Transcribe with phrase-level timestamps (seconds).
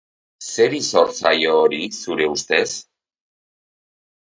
[0.55, 2.67] Zeri zor zaio hori, zure ustez?